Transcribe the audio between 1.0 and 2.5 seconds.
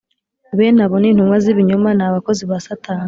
intumwa z ibinyoma ni abakozi